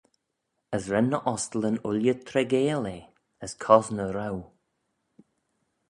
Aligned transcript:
As 0.75 0.83
ren 0.91 1.09
ny 1.13 1.19
ostyllyn 1.31 1.81
ooilley 1.87 2.17
treigeil 2.27 2.83
eh 2.95 3.03
as 3.43 3.53
cosney 3.63 4.09
roue. 4.15 4.45